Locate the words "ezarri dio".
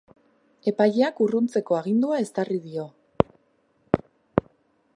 2.25-2.87